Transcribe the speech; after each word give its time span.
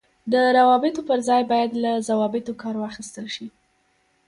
د 0.31 0.33
روابطو 0.57 1.01
پر 1.09 1.19
ځای 1.27 1.41
باید 1.51 1.71
له 1.83 1.91
ضوابطو 2.07 2.51
کار 2.61 2.75
واخیستل 2.79 3.25
شي. 3.35 3.47